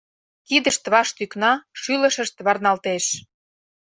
Кидышт 0.47 0.83
ваш 0.91 1.09
тӱкна, 1.17 1.53
шӱлышышт 1.81 2.35
варналтеш. 2.45 3.05